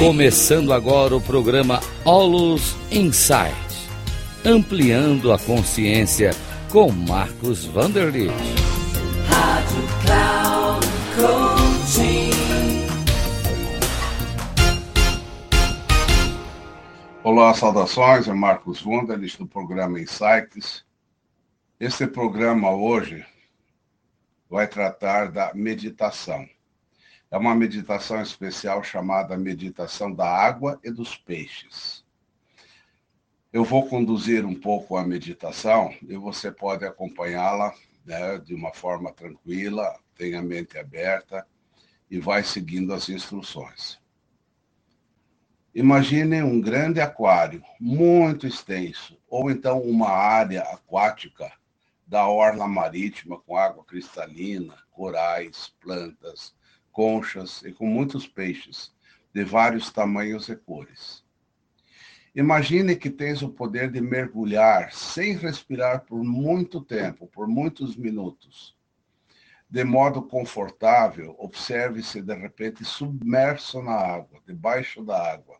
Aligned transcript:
Começando 0.00 0.72
agora 0.72 1.14
o 1.14 1.20
programa 1.20 1.78
Olus 2.06 2.74
Insight, 2.90 3.52
ampliando 4.42 5.30
a 5.30 5.38
consciência 5.38 6.30
com 6.72 6.90
Marcos 6.90 7.66
Vanderlitt. 7.66 8.32
Rádio 9.28 9.82
Cloud 10.02 10.86
Coaching. 11.16 12.30
Olá, 17.22 17.52
saudações, 17.52 18.26
é 18.26 18.32
Marcos 18.32 18.80
Vanderlitt 18.80 19.36
do 19.36 19.46
programa 19.46 20.00
Insights. 20.00 20.82
Este 21.78 22.06
programa 22.06 22.70
hoje 22.70 23.22
vai 24.48 24.66
tratar 24.66 25.30
da 25.30 25.52
meditação. 25.52 26.48
É 27.30 27.38
uma 27.38 27.54
meditação 27.54 28.20
especial 28.20 28.82
chamada 28.82 29.36
Meditação 29.36 30.12
da 30.12 30.26
Água 30.26 30.80
e 30.82 30.90
dos 30.90 31.16
Peixes. 31.16 32.04
Eu 33.52 33.62
vou 33.62 33.88
conduzir 33.88 34.44
um 34.44 34.54
pouco 34.54 34.96
a 34.96 35.06
meditação 35.06 35.94
e 36.02 36.16
você 36.16 36.50
pode 36.50 36.84
acompanhá-la 36.84 37.72
né, 38.04 38.36
de 38.38 38.52
uma 38.52 38.72
forma 38.72 39.12
tranquila, 39.12 39.96
tenha 40.16 40.40
a 40.40 40.42
mente 40.42 40.76
aberta 40.76 41.46
e 42.10 42.18
vai 42.18 42.42
seguindo 42.42 42.92
as 42.92 43.08
instruções. 43.08 44.00
Imagine 45.72 46.42
um 46.42 46.60
grande 46.60 47.00
aquário 47.00 47.62
muito 47.78 48.44
extenso, 48.44 49.16
ou 49.28 49.52
então 49.52 49.80
uma 49.80 50.10
área 50.10 50.62
aquática 50.62 51.52
da 52.04 52.26
orla 52.26 52.66
marítima 52.66 53.38
com 53.38 53.56
água 53.56 53.84
cristalina, 53.84 54.76
corais, 54.90 55.72
plantas, 55.80 56.58
conchas 57.00 57.62
e 57.62 57.72
com 57.72 57.86
muitos 57.86 58.26
peixes 58.26 58.92
de 59.32 59.42
vários 59.42 59.90
tamanhos 59.90 60.50
e 60.50 60.54
cores. 60.54 61.24
Imagine 62.34 62.94
que 62.94 63.08
tens 63.08 63.40
o 63.40 63.48
poder 63.48 63.90
de 63.90 64.02
mergulhar 64.02 64.92
sem 64.92 65.34
respirar 65.34 66.04
por 66.04 66.22
muito 66.22 66.78
tempo, 66.78 67.26
por 67.26 67.48
muitos 67.48 67.96
minutos. 67.96 68.76
De 69.66 69.82
modo 69.82 70.20
confortável, 70.20 71.34
observe-se 71.38 72.20
de 72.20 72.34
repente 72.34 72.84
submerso 72.84 73.82
na 73.82 73.94
água, 73.94 74.38
debaixo 74.46 75.02
da 75.02 75.32
água, 75.32 75.56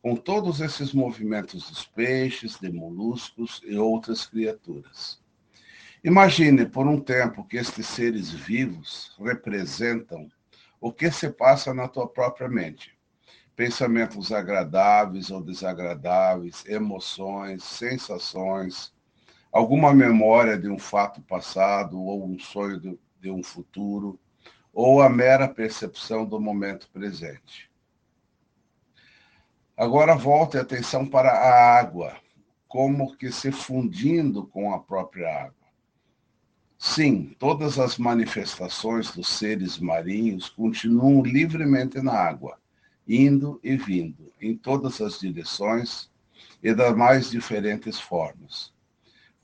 com 0.00 0.16
todos 0.16 0.62
esses 0.62 0.94
movimentos 0.94 1.68
dos 1.68 1.84
peixes, 1.84 2.58
de 2.58 2.72
moluscos 2.72 3.60
e 3.62 3.76
outras 3.76 4.24
criaturas. 4.24 5.20
Imagine 6.02 6.64
por 6.64 6.86
um 6.86 6.98
tempo 6.98 7.44
que 7.44 7.58
estes 7.58 7.86
seres 7.86 8.30
vivos 8.30 9.14
representam 9.20 10.30
o 10.82 10.92
que 10.92 11.12
se 11.12 11.30
passa 11.30 11.72
na 11.72 11.86
tua 11.86 12.08
própria 12.08 12.48
mente. 12.48 12.92
Pensamentos 13.54 14.32
agradáveis 14.32 15.30
ou 15.30 15.40
desagradáveis, 15.40 16.66
emoções, 16.66 17.62
sensações, 17.62 18.92
alguma 19.52 19.94
memória 19.94 20.58
de 20.58 20.68
um 20.68 20.80
fato 20.80 21.22
passado 21.22 22.02
ou 22.02 22.26
um 22.26 22.36
sonho 22.36 22.80
de, 22.80 22.98
de 23.20 23.30
um 23.30 23.44
futuro, 23.44 24.18
ou 24.72 25.00
a 25.00 25.08
mera 25.08 25.46
percepção 25.46 26.26
do 26.26 26.40
momento 26.40 26.90
presente. 26.90 27.70
Agora 29.76 30.16
volte 30.16 30.58
a 30.58 30.62
atenção 30.62 31.06
para 31.06 31.30
a 31.30 31.78
água, 31.78 32.16
como 32.66 33.16
que 33.16 33.30
se 33.30 33.52
fundindo 33.52 34.48
com 34.48 34.74
a 34.74 34.80
própria 34.80 35.44
água. 35.44 35.61
Sim, 36.84 37.36
todas 37.38 37.78
as 37.78 37.96
manifestações 37.96 39.12
dos 39.12 39.28
seres 39.28 39.78
marinhos 39.78 40.48
continuam 40.48 41.22
livremente 41.22 42.02
na 42.02 42.12
água, 42.12 42.58
indo 43.06 43.60
e 43.62 43.76
vindo, 43.76 44.32
em 44.40 44.56
todas 44.56 45.00
as 45.00 45.20
direções 45.20 46.10
e 46.60 46.74
das 46.74 46.94
mais 46.96 47.30
diferentes 47.30 48.00
formas. 48.00 48.72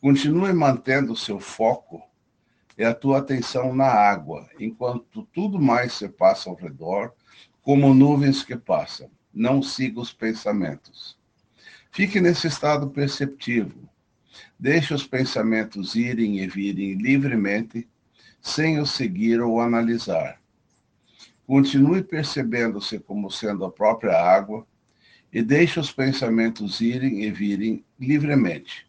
Continue 0.00 0.52
mantendo 0.52 1.14
seu 1.14 1.38
foco 1.38 2.02
e 2.76 2.82
a 2.82 2.92
tua 2.92 3.18
atenção 3.18 3.72
na 3.72 3.86
água, 3.86 4.50
enquanto 4.58 5.22
tudo 5.32 5.60
mais 5.60 5.92
se 5.92 6.08
passa 6.08 6.50
ao 6.50 6.56
redor, 6.56 7.12
como 7.62 7.94
nuvens 7.94 8.42
que 8.42 8.56
passam. 8.56 9.08
Não 9.32 9.62
siga 9.62 10.00
os 10.00 10.12
pensamentos. 10.12 11.16
Fique 11.92 12.20
nesse 12.20 12.48
estado 12.48 12.90
perceptivo, 12.90 13.88
Deixe 14.58 14.92
os 14.92 15.06
pensamentos 15.06 15.94
irem 15.94 16.40
e 16.40 16.46
virem 16.46 16.94
livremente, 16.94 17.88
sem 18.40 18.78
os 18.80 18.90
seguir 18.90 19.40
ou 19.40 19.60
analisar. 19.60 20.40
Continue 21.46 22.02
percebendo-se 22.02 22.98
como 22.98 23.30
sendo 23.30 23.64
a 23.64 23.70
própria 23.70 24.20
água 24.20 24.66
e 25.32 25.42
deixe 25.42 25.78
os 25.80 25.92
pensamentos 25.92 26.80
irem 26.80 27.22
e 27.22 27.30
virem 27.30 27.84
livremente. 27.98 28.86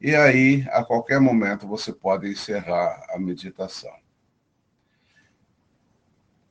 E 0.00 0.14
aí, 0.14 0.66
a 0.70 0.84
qualquer 0.84 1.20
momento, 1.20 1.66
você 1.66 1.92
pode 1.92 2.28
encerrar 2.28 3.06
a 3.10 3.18
meditação. 3.18 3.94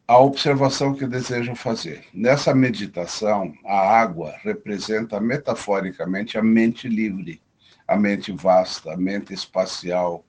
A 0.07 0.19
observação 0.19 0.93
que 0.93 1.07
desejo 1.07 1.55
fazer. 1.55 2.05
Nessa 2.13 2.53
meditação, 2.53 3.53
a 3.65 3.77
água 3.77 4.35
representa 4.43 5.19
metaforicamente 5.19 6.37
a 6.37 6.43
mente 6.43 6.87
livre 6.87 7.41
a 7.87 7.95
mente 7.95 8.31
vasta, 8.31 8.93
a 8.93 8.97
mente 8.97 9.33
espacial, 9.33 10.25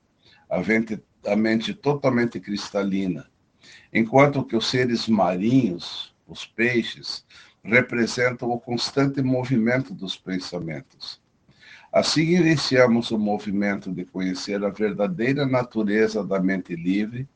a 0.49 0.59
mente, 0.59 1.01
a 1.25 1.35
mente 1.35 1.73
totalmente 1.73 2.39
cristalina, 2.39 3.29
enquanto 3.93 4.43
que 4.43 4.55
os 4.55 4.69
seres 4.69 5.07
marinhos, 5.07 6.15
os 6.27 6.45
peixes, 6.45 7.25
representam 7.63 8.49
o 8.49 8.59
constante 8.59 9.21
movimento 9.21 9.93
dos 9.93 10.15
pensamentos. 10.15 11.21
Assim 11.91 12.35
iniciamos 12.35 13.11
o 13.11 13.17
movimento 13.17 13.91
de 13.91 14.05
conhecer 14.05 14.63
a 14.63 14.69
verdadeira 14.69 15.45
natureza 15.45 16.23
da 16.23 16.39
mente 16.39 16.75
livre, 16.75 17.27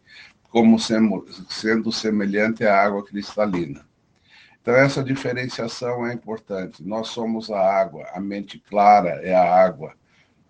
como 0.50 0.78
sendo 0.78 1.92
semelhante 1.92 2.66
à 2.66 2.82
água 2.84 3.04
cristalina. 3.04 3.86
Então, 4.62 4.76
essa 4.76 5.04
diferenciação 5.04 6.06
é 6.06 6.14
importante. 6.14 6.84
Nós 6.84 7.08
somos 7.08 7.50
a 7.50 7.60
água, 7.60 8.06
a 8.14 8.20
mente 8.20 8.60
clara 8.60 9.22
é 9.24 9.34
a 9.34 9.44
água, 9.44 9.96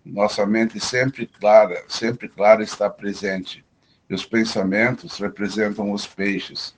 nossa 0.04 0.44
mente 0.44 0.80
sempre 0.80 1.26
clara, 1.26 1.84
sempre 1.88 2.28
clara 2.28 2.62
está 2.62 2.90
presente. 2.90 3.64
E 4.10 4.14
os 4.14 4.26
pensamentos 4.26 5.18
representam 5.18 5.92
os 5.92 6.06
peixes. 6.06 6.74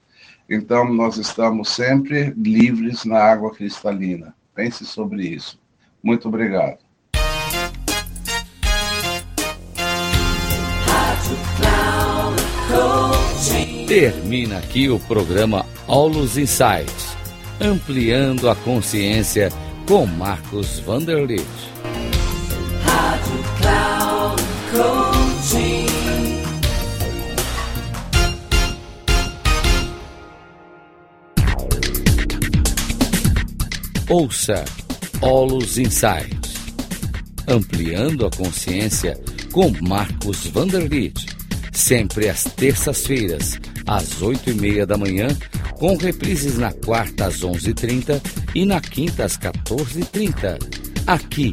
Então, 0.49 0.93
nós 0.93 1.17
estamos 1.17 1.71
sempre 1.71 2.35
livres 2.37 3.05
na 3.05 3.19
água 3.19 3.55
cristalina. 3.55 4.35
Pense 4.55 4.85
sobre 4.85 5.23
isso. 5.27 5.59
Muito 6.03 6.29
obrigado. 6.29 6.79
Termina 13.89 14.59
aqui 14.59 14.89
o 14.89 14.99
programa 15.01 15.65
Aulos 15.87 16.37
Insights, 16.37 17.17
ampliando 17.61 18.49
a 18.51 18.57
consciência 18.57 19.51
com 19.87 20.07
Marcos 20.07 20.79
Vanderlitt. 20.81 21.45
Ouça 34.15 34.65
Olus 35.21 35.77
Insights, 35.77 36.55
ampliando 37.49 38.25
a 38.25 38.31
consciência 38.31 39.19
com 39.51 39.73
Marcos 39.81 40.47
Vanderlitt, 40.47 41.27
sempre 41.73 42.29
às 42.29 42.45
terças-feiras, 42.45 43.59
às 43.87 44.23
oito 44.23 44.51
e 44.51 44.55
meia 44.55 44.87
da 44.87 44.97
manhã, 44.97 45.27
com 45.73 45.97
reprises 45.97 46.59
na 46.59 46.71
quarta 46.73 47.27
às 47.27 47.43
onze 47.43 47.71
e 47.71 47.75
trinta 47.75 48.23
e 48.55 48.65
na 48.65 48.81
quinta 48.81 49.25
às 49.25 49.37
quatorze 49.37 50.01
e 50.01 50.05
trinta, 50.05 50.59
aqui 51.07 51.53